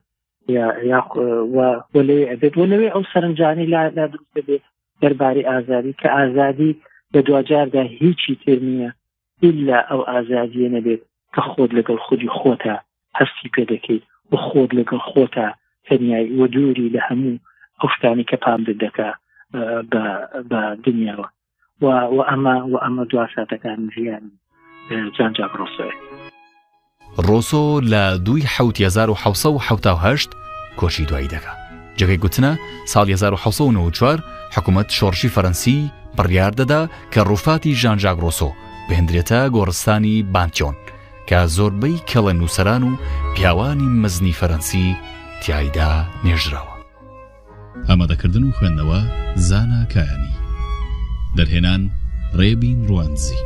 وەێ 0.50 2.22
ئەبێت 2.32 2.54
و 2.58 2.70
لەوێ 2.72 2.90
ئەو 2.94 3.04
سەرنجانی 3.12 3.70
لا 3.74 3.82
دروست 4.13 4.36
بێت 4.48 4.63
دەرباری 5.02 5.48
ئازادی 5.52 5.98
کە 6.02 6.08
ئازادی 6.18 6.72
بە 7.12 7.20
دوجاردا 7.28 7.84
هیچی 8.02 8.34
تر 8.44 8.58
نییە 8.68 8.90
ئللا 9.48 9.80
ئەو 9.90 10.02
ئازادیە 10.12 10.68
نەبێت 10.76 11.02
کە 11.34 11.42
خۆت 11.52 11.72
لەگەڵ 11.78 11.98
خودی 12.06 12.30
خۆتە 12.40 12.76
هەستی 13.20 13.48
پێ 13.54 13.63
دەکەیت 13.74 14.04
و 14.32 14.34
خۆت 14.48 14.72
لەگەڵ 14.80 15.00
خۆتە 15.12 15.48
تەنیایی 15.88 16.36
وە 16.40 16.46
دووری 16.56 16.94
لە 16.96 17.02
هەموو 17.08 17.42
ئەو 17.80 17.90
شتانی 17.96 18.28
کە 18.30 18.38
پام 18.44 18.60
دەکا 18.84 19.10
بە 20.50 20.60
دنیاوە 20.86 21.28
و 22.16 22.20
ئەمە 22.30 22.56
و 22.72 22.74
ئەمە 22.86 23.04
دو 23.12 23.18
ساتەکان 23.34 23.80
ژیانی 23.96 24.34
چەند 25.15 25.34
جا 25.38 25.45
ڕۆسۆ 25.60 25.88
ڕۆسۆ 27.28 27.63
لە 27.91 28.04
دوی 28.26 28.41
1970 28.41 30.30
کۆشی 30.80 31.06
دوایی 31.06 31.28
دەکە 31.34 31.54
جگەی 32.00 32.17
گوتنە 32.23 32.52
ساڵ 32.91 33.06
1994 33.10 34.23
حکوومەت 34.56 34.88
شۆڕشی 34.97 35.30
فەرەنسی 35.36 35.78
بڕیار 36.17 36.52
دەدا 36.60 36.82
کە 37.13 37.21
ڕووفاتی 37.30 37.76
ژانژاک 37.82 38.17
ڕۆسۆ 38.26 38.50
بهێندرێتە 38.89 39.41
گۆڕستانی 39.56 40.15
بانتیۆن 40.34 40.76
کە 41.30 41.39
زۆربەی 41.56 42.04
کەڵە 42.10 42.34
نووسران 42.39 42.84
و 42.84 42.95
پیاوانی 43.36 43.88
مەزنی 44.02 44.34
فەرەنسی 44.39 44.88
تایدا 45.45 45.91
نێژراوە 46.26 46.76
ئامادەکردن 47.89 48.43
و 48.43 48.52
خوێندنەوە 48.58 49.00
زانا 49.47 49.82
کایانی 49.93 50.36
دەرهێنان 51.38 51.82
ڕێبین 52.39 52.80
ڕوانزی 52.89 53.41